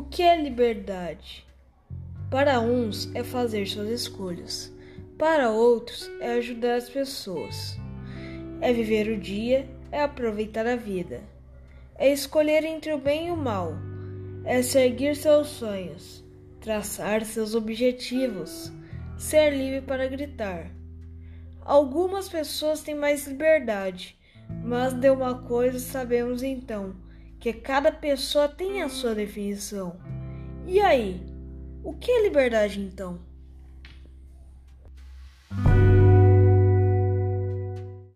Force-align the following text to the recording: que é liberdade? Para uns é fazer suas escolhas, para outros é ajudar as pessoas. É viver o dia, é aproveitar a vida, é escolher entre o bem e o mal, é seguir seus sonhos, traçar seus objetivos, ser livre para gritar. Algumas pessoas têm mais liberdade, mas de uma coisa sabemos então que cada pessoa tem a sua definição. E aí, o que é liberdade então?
que 0.00 0.22
é 0.22 0.40
liberdade? 0.40 1.46
Para 2.30 2.60
uns 2.60 3.14
é 3.14 3.22
fazer 3.22 3.66
suas 3.66 3.90
escolhas, 3.90 4.72
para 5.18 5.50
outros 5.50 6.10
é 6.18 6.32
ajudar 6.32 6.76
as 6.76 6.88
pessoas. 6.88 7.78
É 8.62 8.72
viver 8.72 9.08
o 9.08 9.20
dia, 9.20 9.68
é 9.90 10.02
aproveitar 10.02 10.66
a 10.66 10.76
vida, 10.76 11.20
é 11.96 12.10
escolher 12.10 12.64
entre 12.64 12.94
o 12.94 12.98
bem 12.98 13.28
e 13.28 13.30
o 13.32 13.36
mal, 13.36 13.74
é 14.46 14.62
seguir 14.62 15.14
seus 15.14 15.48
sonhos, 15.48 16.24
traçar 16.58 17.22
seus 17.26 17.54
objetivos, 17.54 18.72
ser 19.18 19.50
livre 19.50 19.82
para 19.82 20.08
gritar. 20.08 20.70
Algumas 21.60 22.30
pessoas 22.30 22.82
têm 22.82 22.94
mais 22.94 23.26
liberdade, 23.26 24.18
mas 24.64 24.94
de 24.94 25.10
uma 25.10 25.42
coisa 25.42 25.78
sabemos 25.78 26.42
então 26.42 27.11
que 27.42 27.52
cada 27.52 27.90
pessoa 27.90 28.48
tem 28.48 28.82
a 28.82 28.88
sua 28.88 29.16
definição. 29.16 29.98
E 30.64 30.78
aí, 30.78 31.20
o 31.82 31.92
que 31.92 32.08
é 32.08 32.22
liberdade 32.22 32.80
então? 32.80 33.18